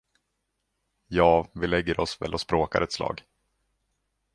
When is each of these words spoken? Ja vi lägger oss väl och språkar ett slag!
Ja 1.07 1.47
vi 1.53 1.67
lägger 1.67 1.99
oss 1.99 2.21
väl 2.21 2.33
och 2.33 2.41
språkar 2.41 2.81
ett 2.81 2.91
slag! 2.91 3.23